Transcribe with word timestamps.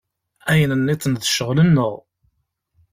Ayen 0.51 0.71
nniḍen 0.75 1.13
d 1.21 1.23
ccɣel-nneɣ. 1.29 1.93